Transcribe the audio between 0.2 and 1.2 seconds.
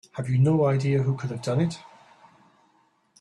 you no idea who